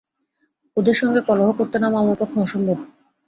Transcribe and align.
ওদের 0.77 0.95
সঙ্গে 0.95 1.19
কলহ 1.21 1.47
করতে 1.59 1.77
নামা 1.79 1.97
আমার 1.99 2.17
পক্ষে 2.21 2.39
অসম্ভব। 2.41 2.77